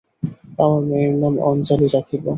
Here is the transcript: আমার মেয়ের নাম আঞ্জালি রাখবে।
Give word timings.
আমার 0.59 0.81
মেয়ের 0.89 1.13
নাম 1.21 1.33
আঞ্জালি 1.47 1.87
রাখবে। 1.87 2.17